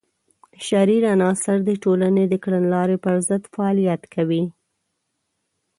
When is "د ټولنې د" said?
1.65-2.33